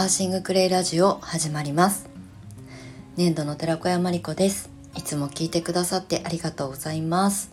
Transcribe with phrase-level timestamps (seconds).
[0.00, 2.08] アーシングクレイラジオ始まります。
[3.18, 4.70] 粘土の寺子屋まりこです。
[4.96, 7.52] いつも聞いてくださってありがとうございます。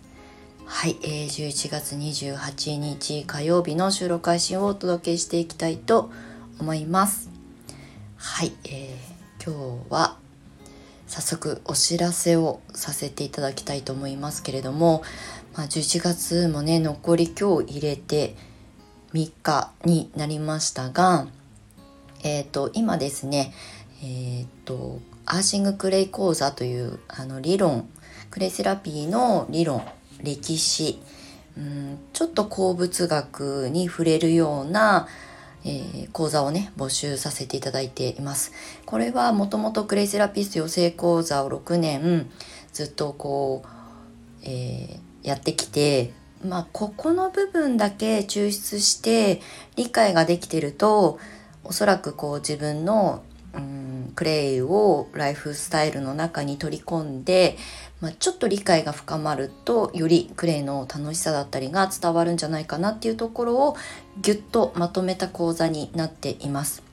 [0.63, 6.09] はい、えー、11月28日火曜日の収録配信をお届けしていきたいと
[6.57, 7.29] 思います。
[8.15, 10.15] はい、えー、今日は
[11.05, 15.03] 早速お知らせをさせていただきたいと思いますけれども、
[15.53, 18.37] まあ、11月もね残り今日入れて
[19.11, 21.27] 3日になりましたが
[22.23, 23.53] えっ、ー、と今ですね
[24.01, 27.89] えっ、ー、とアーシングクレイ講座というあの理論
[28.31, 29.83] クレイセラピーの理論
[30.21, 31.01] 歴史
[31.57, 35.07] うんちょっと鉱物学に触れるような、
[35.65, 38.51] えー、講座をね募集させていただいています。
[38.85, 42.29] これはもともとクレイセラピスト養成講座を6年
[42.73, 43.67] ずっとこう、
[44.43, 46.13] えー、やってきて
[46.45, 49.41] まあここの部分だけ抽出して
[49.75, 51.19] 理解ができてると
[51.67, 53.23] おそらくこう自分の
[53.53, 57.55] うんクレイをライフスタイルの中に取り込んで、
[58.01, 63.75] まあ、ちょっと理解が深まるとよりクレイの楽しさだったりが伝わるんじゃないかなっていうところを
[64.21, 66.87] ギュッとまとめた講座になっています。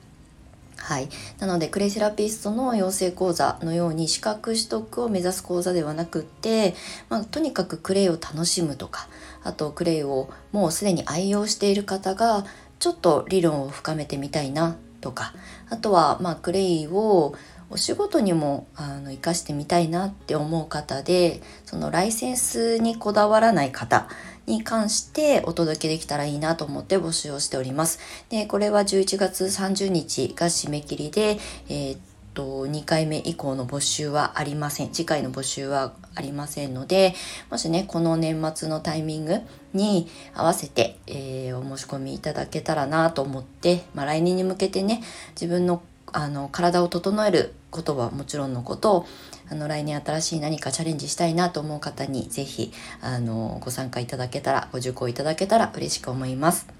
[0.77, 1.09] はい、
[1.39, 6.75] なのでクレイセラピストの養成講座のように資格取得を目指す講座ではなくって、
[7.09, 9.07] まあ、とにかくクレイを楽しむとか
[9.43, 12.45] あとクレイをもうすでに愛用している方が
[12.79, 15.33] ちょっと理論を深めてみたいなとか
[15.69, 17.35] あとはまあクレイを
[17.69, 24.07] お仕事にもあの生かしてみたいなって思う方でそのライセンスにこだわらない方
[24.45, 27.99] に関してお届けできたらいいなと思って募集をしております。
[28.29, 31.97] でこれは11月30日が締め切りで、えー
[32.35, 37.15] と2回目以降の募集はありません次回の募集はありませんので
[37.49, 39.39] もしねこの年末のタイミング
[39.73, 45.01] に合わせて、えー、お申し込みいただけたらなと思って、まあ、来年に向けてね
[45.31, 49.05] 自分のあの体を整えることはもちろんのことを
[49.49, 52.71] あの来年新しい何かチャレンジしたいなと思う方に是非
[53.01, 56.74] あのご参加いただけたらご受講いただけたら嬉しく思います。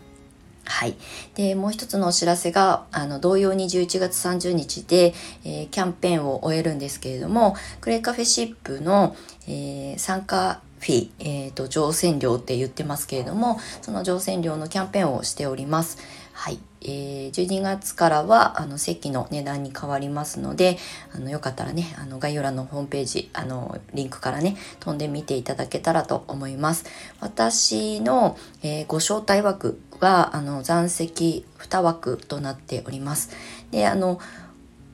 [0.65, 0.95] はい。
[1.35, 9.15] で、もう一つのお知らせが、あの、同様に11月30日で、えー、キャンペーンを終えるんですけれども、クレイカフェシップの、
[9.47, 15.97] えー、参加フィー、えーと、乗船料って言ってますけれども、その乗船料のキャンペーンをしております。
[16.31, 16.59] はい。
[16.87, 20.77] えー、12月からはあの席の値段に変わりますので
[21.15, 26.85] あのよかったらねあの概要欄のホームページあのリンクからね飛んでみていただけたらと思います
[27.21, 33.31] 私の、えー、ご招待枠があの残席2枠となっております
[33.71, 34.19] であの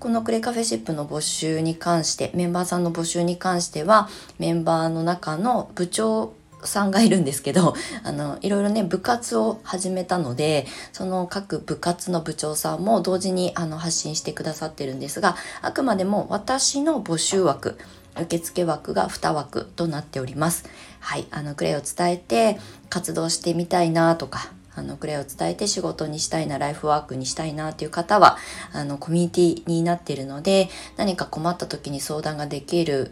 [0.01, 17.77] このクレカフェシップの募集に関してメンバーさんの募集に関してはメンバーの中の部長さんがいるんですけど、 あの、いろいろね、部活を始めたので、その各部活の部長さんも同時にあの発信してくださってるんですが、あくまでも私の募集枠、
[18.19, 20.65] 受付枠が2枠となっております。
[20.99, 22.59] はい、あの、クレイを伝えて
[22.89, 28.37] 活動してみたいなとか、あのクレイを伝えて仕事にしたいなライフワークにしたいなっていう方は
[28.71, 33.11] あのコミュニティになっているので何か困った時に相談ができる、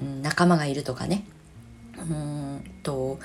[0.00, 1.24] うん、仲間がいるとかね。
[1.96, 3.18] うんと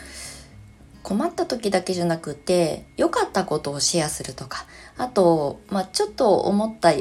[1.01, 4.65] 困った時だけじゃなくて良かったことをシェアするとか。
[4.97, 6.91] あと、まあ、ちょっと思った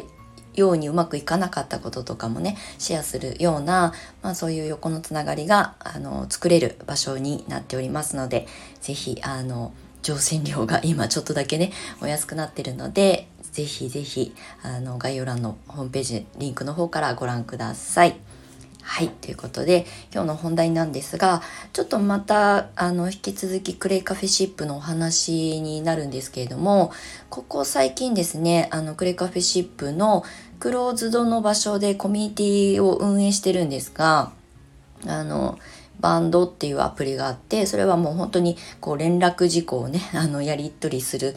[0.54, 8.46] ようにうまくいかなかったこととかもねシェアするような、まあ、そういう横のつながりがあの作れる場所になっておりますので
[8.80, 9.72] 是非あの
[10.08, 18.16] 乗船料が今ちょっとだけねお安くなってるので是非是非あの概要欄のホームページリンクの方からご覧ください。
[18.80, 19.10] はい。
[19.10, 21.42] ということで、今日の本題なんですが、
[21.74, 26.90] ちょっとまた、あの、引き続きクレイカフェシップのお話になるんですけれども、
[27.28, 30.24] ここ最近ですね、あの、クレイカフェシップの
[30.58, 34.32] クローズドの場所でコミュニティを運営してるんですが、
[35.06, 35.58] あの、
[36.00, 41.36] バンドっていうアプリがあって、それはもう本当にこう連絡事項をね、 あの、やり取りする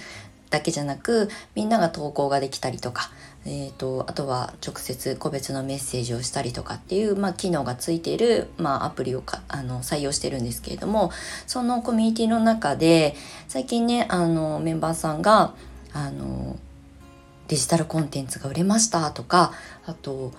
[0.49, 3.11] だけじゃなく、みんなが投稿ができたりとか、
[3.43, 11.11] えーと、あとは直接個別のメッセージをしたりとかっていう、まあ、機能がついている、まあ、アプリをかあの採用してるんですけれども
[11.47, 13.15] そのコミュニティの中で
[13.47, 15.55] 最近ねあのメンバーさんが
[15.91, 16.55] あの
[17.47, 19.53] デジタルコンテンツが売れましたとか
[19.85, 20.31] あと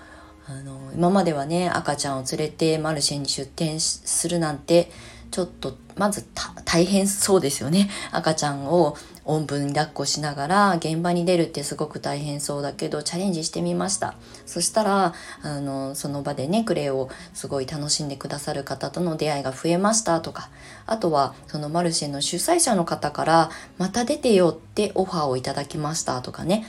[0.45, 4.91] あの今まではね赤ちゃんを連れてマルシェに出店するなんて
[5.31, 6.27] ちょっとまず
[6.65, 7.89] 大変そうですよね。
[8.11, 8.95] 赤ちゃんを
[9.25, 14.15] おんぶに抱っこしながら現場に出るってすごく大変そうだけどチャレンジしてみました。
[14.45, 20.49] そしたらあのその場でねクレイをすごい楽しんでくださる方との出会いが増えましたとか。
[20.85, 26.67] あとはそのマルシェの主催者の方からまた出てよってオファーをいただきましたとかね。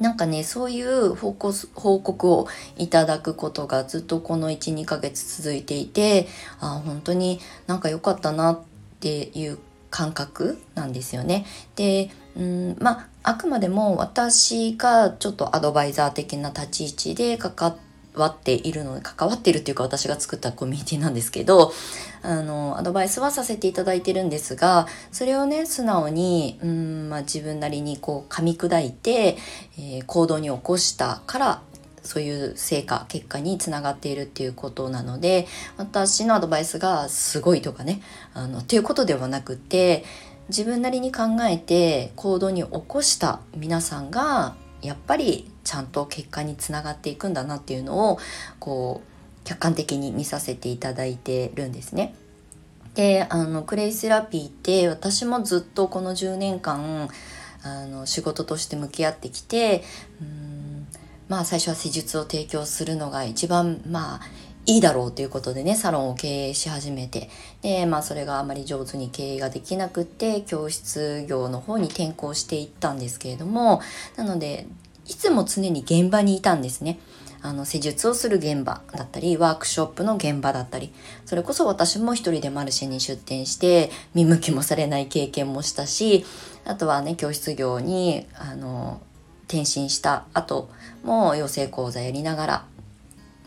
[0.00, 6.28] なんかねそういう報告をいただくことがずっとこの12ヶ月続いていて
[6.60, 8.60] あ本当になんか良かったなっ
[9.00, 9.58] ていう
[9.90, 11.46] 感覚なんですよね。
[11.76, 17.76] でうんまああくまでも私がちょっとアドバイザー的な立ち位置で関
[18.14, 21.72] わっているので関わっているっていうか私が作ったコミュニティなんですけど
[22.22, 29.36] あのアドバイスはさせていただいてるんですがそれをね素直にうん、まあ、自分なりにこう噛み砕いて、
[29.78, 31.62] えー、行動に起こしたから
[32.02, 38.00] そういう成果結果につながっているっていうことなので私のアドバイスがすごいとかね
[38.32, 40.04] あのっていうことではなくて
[40.48, 48.18] 自分なりに考えて行動に起こした皆さんがやっぱりちゃんと結果につながっていくんだなっていうのを
[48.58, 49.17] こう
[49.48, 52.14] 客観的に見させていただいてるんですね。
[52.94, 57.08] であのクレイセラピーって私もずっとこの10年間
[57.62, 59.84] あの仕事として向き合ってきて
[60.20, 60.86] うん
[61.28, 64.20] まあ最初は施術を提供するのが一番まあ
[64.66, 67.30] いいだろうということでねサロンを経営し始めて
[67.62, 73.80] でまあそれがあまり上手に経営ができなくって教室業の方に転校していったんですけれども
[74.16, 74.66] なので
[75.06, 76.98] いつも常に現場にいたんですね。
[77.42, 80.92] あの施術をする現場だったりワークショップの現場だったり
[81.24, 86.24] それこそ私も一人でマルシェに出店して見向きもされない経験もしたし
[86.64, 89.00] あとはね教室業にあの
[89.46, 90.68] 転身した後
[91.04, 92.64] も養成講座やりながら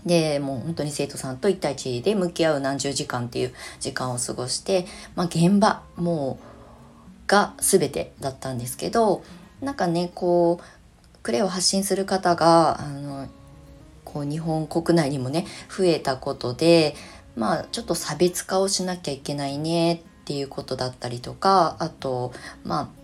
[0.05, 4.85] でもう本当に生徒さんと1対1で向き合う何十時間っていう時間を過ごして、
[5.15, 9.23] まあ、現場もうが全てだったんですけど
[9.61, 13.27] なんかねこうクレを発信する方があの
[14.11, 16.95] こう日本国内にもね増えたことで
[17.35, 23.01] まあちょっと差別化をしなきゃいけないねっていうことだったりとかあとまあ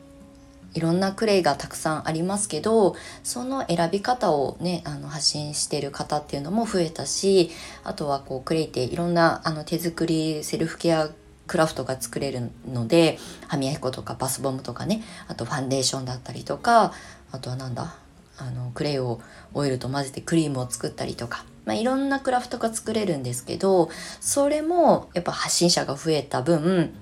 [0.74, 7.50] いろんなクレイがたくさんありますけどその選び方をねあの発信してる方っていうのも増えたし
[7.84, 11.10] あとはこうクレイっていろんなあの手作りセルフケア
[11.48, 13.18] クラフトが作れるので
[13.48, 16.94] 歯磨き粉とかバスボムとかねあとファンデーションだったりとか
[17.32, 17.96] あとはなんだ
[18.38, 19.20] あのクレイを
[19.54, 23.90] オイルと混ぜてクリームを作ったりとか、まあ、いろんなクラフトが作れるんですけど
[24.20, 26.94] それもやっぱ発信者が増えた分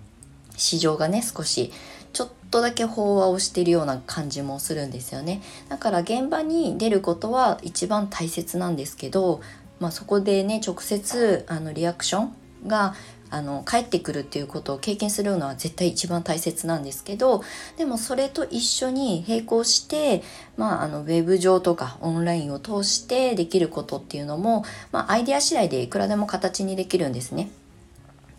[0.58, 1.72] 市場がね少し
[2.14, 5.42] ちょっとだけ飽和をしているような感じもするんですよね。
[5.68, 9.42] だから現場に出ることは一番大切なんですけど、
[9.82, 12.36] まあ、そこでね直接あのリアクション
[12.68, 12.96] が
[13.36, 17.44] あの帰ってくるっていうことを経験するのは絶対一番大切なんですけど
[17.78, 20.24] でもそれと一緒に並行して、
[20.56, 27.50] まあ、あのウェブ上とかオンラインを通してできることっていうのも、まあ、アイデア次第でいくらでも形にできるんですね。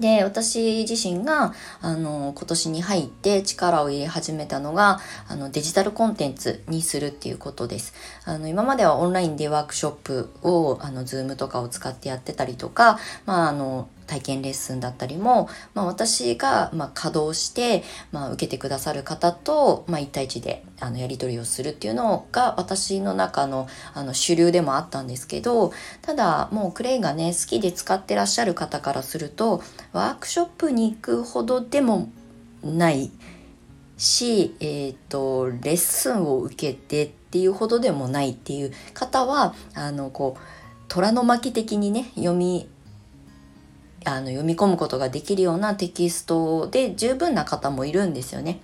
[0.00, 7.94] で私自身があの今年に入って力を入れ始めたのがあのデジタルコンテンツにするっていうことです。
[8.24, 17.82] あの今まではオンラインでワークショップをあの Zoom とかを使ってやってたりとか、まあ、あの体験レッスンだったりも、まあ、私が、まあ、稼働して、
[18.12, 25.72] まあ、受けてくださる方と、まあ、1対1であのやり取りをするっていうのが私の中のあの主流でもあったんですけど
[26.02, 32.10] ただもうクレイがね好きで使ってらっしゃる方からするとワークショップに行くほどでも
[32.62, 33.10] ない
[33.96, 40.40] し、えーと、レッスンを受けてっていうほどでもないっていう方はあのこう
[40.88, 42.68] 虎の巻的にね読み
[44.04, 48.60] あの読み込むことができるようなテキストで十分な方もいるんですよね。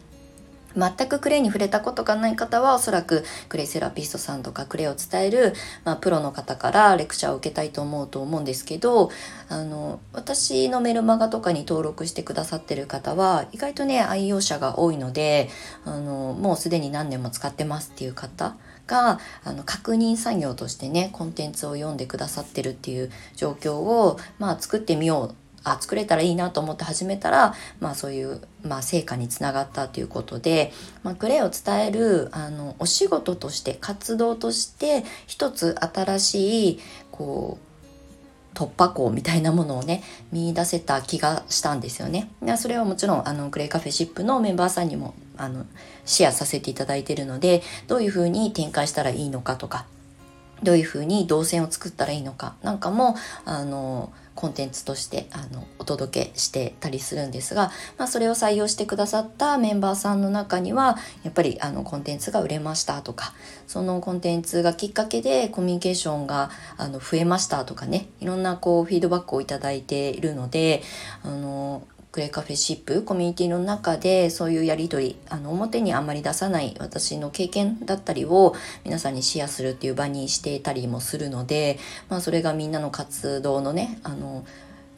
[0.77, 9.11] 全くクレイに触れたことがない方はおそらくクレイセラピストさんとかクレイを伝える、まあ、プロの方からレクチャーを受けたいと思うと思うんですけど
[9.49, 15.49] あの私のメルマガとかに登録してくださってる方は意外とね愛用者が多いので
[15.85, 37.73] あのもうすでに何年も使ってますっていう方があの確認作業としてねコンテンツを読んでくださってるっていう状況を、まあ、作ってみようあ作れたらいいなと思って始めたら、まあ、そういう、まあ、成果につながったということで、まあ、クレイを伝えるあのお仕事として活動として一つ新しいこう
[38.55, 42.29] 突破口みたいなものをね見出せた気がしたんですよね。
[42.59, 45.65] それはもちろんあのクレイカフェシップのメンバーさんにもあの
[46.05, 49.87] シェアさせていただいているのでどういうふうに展開したらいいのかとか
[50.63, 52.55] どういうふうに動線を作ったらいいのか。
[52.63, 63.35] なんかもあのコンテンツとしてあのお届けしてたりするんですが、まあ、それを採用してくださったメンバーさんの中にはやっぱりあのコンテンツが売れましたとか
[63.67, 70.83] そのコンテンツがきっかけでコミュニケーションがあの増えましたとかねいろんなこうフィードバックを頂いているので
[71.23, 78.55] あのクレカフェシップコミュニティの中でそういうやり取りあの表にあんまり出さない私の経験だったりを
[78.85, 81.79] 皆さんにシェアするっていう場にしていたりもするので、
[82.11, 84.45] まあ、それがみんなの活動のねあの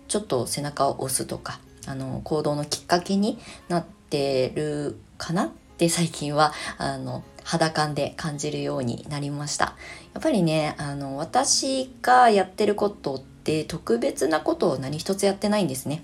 [0.09, 9.77] ちょっと背中を押すとかあの行動のきっかけになってるかなって最近はあの肌感で感じるようになりました。
[10.15, 16.03] やっぱりねあの私がやってることって特別なことを何一つやってないんですね。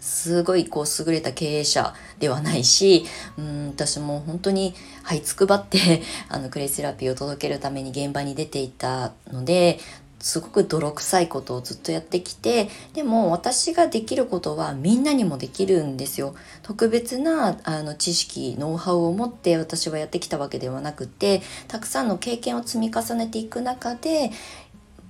[0.00, 3.04] すごいこう優れた経営者ではないし
[3.38, 9.78] うん私も本当にはいつくばって あのクレイセラピーを届けるために現場に出ていたので
[10.20, 16.34] すごく泥臭いことをずっとやってきてでも私ができることはみんなにもできるんですよ。
[16.62, 24.32] 特別なあの知識ノウハウを持って私はやってきたわけではなくてたくさんの経験を積み重ねていく中で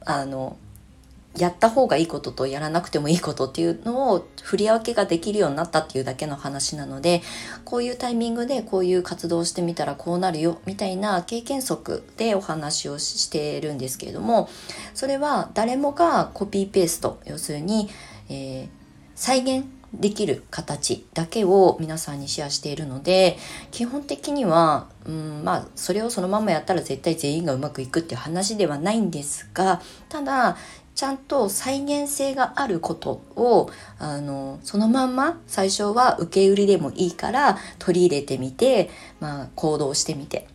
[0.04, 0.56] あの
[1.36, 7.22] やった方がいいこととやらなくてもいいことっていうのを振り分けができるようになったっていうだけの話なので
[7.64, 14.48] こういうタイミングでこういう活動をしてみたらこうなるよみたいな経験則でお話をしているんですけれども
[14.94, 17.88] それは誰もがコピーペースト要するに、
[18.28, 18.68] えー、
[19.14, 23.38] 再現できる形だけを皆さんにシェアしているので
[23.70, 30.56] 基本的には、うん、まあそれをそのままやったら絶対全員がうまくいくっていう話ではないんですがただ
[30.98, 38.90] ちゃんと再現性があることをあのそのまんま最初は受け売りでもいいから取り入れてみて、
[39.20, 40.48] まあ、行動してみて。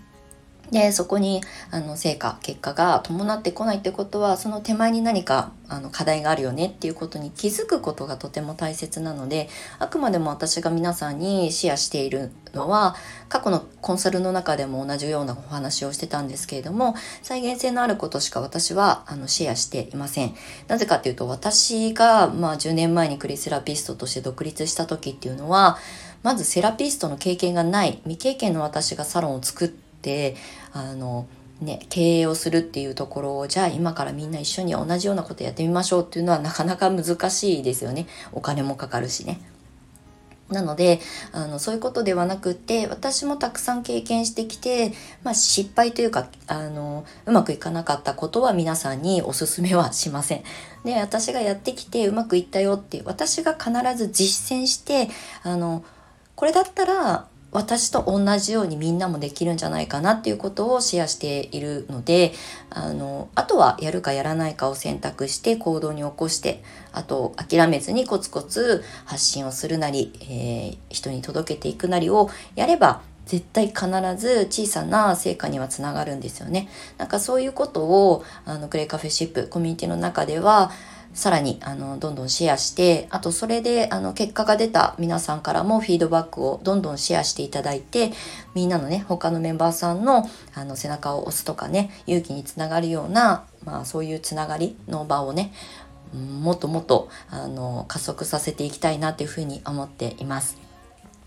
[0.74, 12.96] でそこにあの成果結果が伴ってこないってことはその手前に何かあの課題があるよねっていうことに気づくことがとても大切なのであくまでも私が皆さんにシェアしているのは
[13.30, 20.34] 過去のコンサルの中でも同じようなお話をしてたんですけれども再現性のあることしか私はあのシェアしていません。
[20.68, 25.77] なぜかっていうと私が、まあ、10年前にクリセラピストとして独立した時っていうのは
[26.24, 29.83] まずセラピストの経験がない未経験の私がサロンを作って
[30.74, 31.27] あの
[31.62, 39.39] ね、経営をするっていうところをじゃあ今からみんな一緒に同じようなことやってみましょうっていうのはなかなか難しいですよねお金もかかるしね。
[40.50, 41.00] なので
[41.31, 44.93] あのそういうことではなくって私もたくさん経験してきて、
[45.24, 50.43] まあ、失敗というかあのうまくいかなかったことは皆さんにおすすめはしません。
[50.83, 55.10] で私がやってきてうまくいったよって私が必ず実践して
[55.43, 55.83] あの
[56.36, 62.33] これだったら私と同じようにみんなもできるんじゃないかなっていうことをシェアしているので
[62.69, 76.67] あのあとはやるかやらないかを選択して行動に起こしてあと諦めずにコツコツ発信をするなり、えー、人に届けていくなりをやれば絶対必ず小さな成果にはつながるんですよね。
[76.98, 80.72] なんかそういうことをあのクレイカフェシップコミュニティの中では
[81.13, 88.12] さらにあのどんどんシェアしてあとそれであの結果が出た皆さんからもフィードバックをどんどんシェアしていただいて
[88.55, 95.53] みんなのね他のメンバーさんのあの背中を押すとかね勇気につながるような、まあ、そういうつながりの場をね
[96.13, 100.73] もっともっとあの加速させていきたいなというふうに思っています。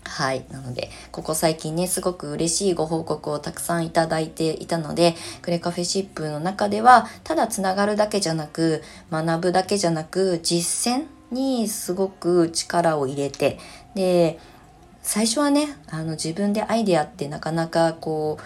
[0.07, 0.45] はい。
[0.51, 13.59] なので、ここ最近ね、すごく嬉しいご報告をたくさんいただいていたので、クレカフェシップの中では、ただつながるだけじゃなく、学ぶだけじゃなく、実践にすごく力を入れて、
[13.95, 14.39] で、
[15.03, 18.43] 最初はね、あの自分でアイデアってなかなかこう、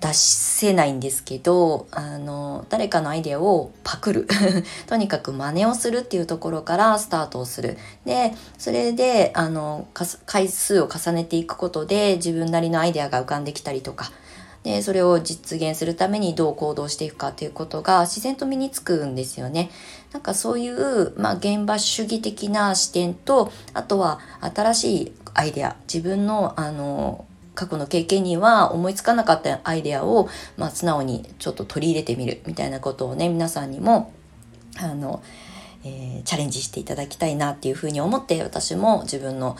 [0.00, 4.28] 出せないんですけどあの誰かのアイデアをパクる。
[4.88, 7.76] とにかく真似をするっていうところからスタートをする。
[8.06, 9.86] でそれであの
[10.26, 14.10] 回数を重ねていくことで自分なりのアイデアが浮かんできたりとか。
[14.62, 19.70] でそれを実現するためにどう行動していくかっていうことが自然と身につくんですよね。
[20.12, 24.18] なんかそういう、まあ、現場主義的な視点とあとは
[24.54, 25.76] 新しいアイデア。
[25.92, 34.12] 自分のあの過去の経験には思いつかなかったアイデアを、まあ、素直にちょっと取り入れてみるみたいなことをね皆さんにも
[34.78, 35.22] あの、
[35.84, 39.56] えー、チャレンジしていただきたいなっていうふうに思って私も自分の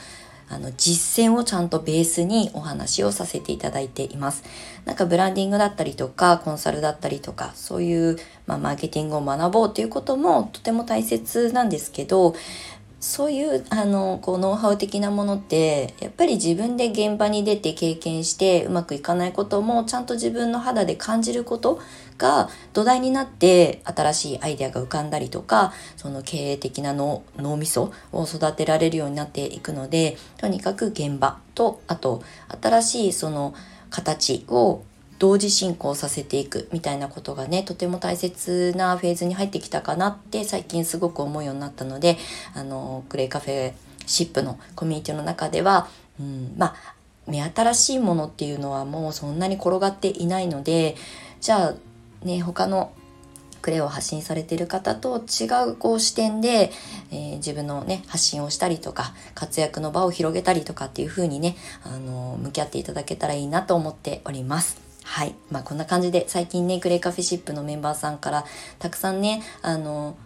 [0.53, 4.43] あの実践をちゃんとベースにお話をさせていただいています。
[4.85, 8.19] なんかブランディングだったりとかコンサルだったりとかそういう、
[8.49, 12.35] まあ、マーケティングを学ぼうということもとても大切なんですけど
[13.01, 21.81] そういうあのこうノウハウ的なものってやっぱり自分で現場に出て経験してうまくいかないこともちゃんと自分の肌で感じること
[22.19, 32.23] が土台になって新しいアイデアが浮かんだりとかその経営的な脳脳みそを育てられるようになっていくのでとにかく現場とあと
[32.61, 33.55] 新しいその
[33.89, 34.83] 形を
[35.21, 42.17] 同時進行させていくみたいなことがねとても大切なフェーズに入ってきたかなって最近すごく思うようになったので
[42.55, 43.75] あのクレイカフェ
[44.07, 46.75] シップのコミュニティの中では、うん、まあ
[47.27, 50.97] 目新しいものっていうのはもうそんなに転がっていないので
[51.43, 52.95] じゃあね他の
[53.61, 56.73] クレを発信されている方と違うこう視点で、
[57.11, 64.90] えー、自分のね発信をしたりとか活躍の場を広げたりとかっていう風にねあの向き合っていただけたらいいなと思っております。
[65.11, 65.35] はい。
[65.51, 68.45] まあこんな感じで最近ねグレイカフェシップのメンバーさんから
[68.79, 70.17] たくさんねあの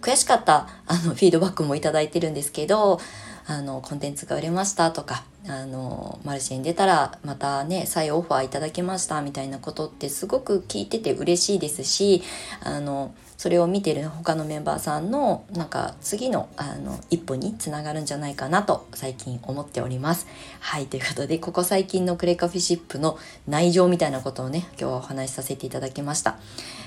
[0.00, 2.98] 悔しかったあのフィードバックもいただいてるんですけど
[3.46, 12.24] あのコンテンツが売れましたとかあのマルシェに出たらまたね再オファーいただけましたみたいなことってすごく聞いてて嬉しいですし
[12.64, 20.28] あのそれを見てる他のメンバーさんのなんか次のあの一歩につながるんじゃないかなと最近思っております。
[20.60, 23.18] はいということでここ最近のクレカフィシップの
[23.48, 26.36] 内情みたいなことをね今日はお話しさせていただきました。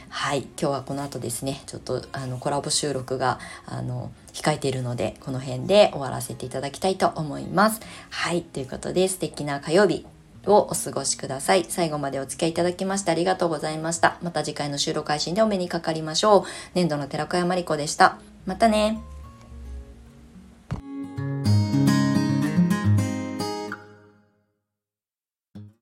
[0.08, 7.82] はい今日はこの後ですねちょっとあのコラボ収録があの控えているのでこの辺で終わらせていただきたいと思います。
[8.10, 10.06] はいということで素敵な火曜日
[10.48, 11.66] をお過ごしください。
[11.68, 14.18] 最後までお付き合いいただきましてありがとうございました。
[14.22, 16.44] また次回の収録配信でお目にかかりましょう。
[16.74, 18.20] 年度の寺子屋まりこでした。
[18.46, 19.15] またね。